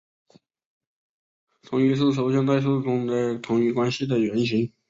[1.61, 4.73] 同余是抽象代数中的同余关系的原型。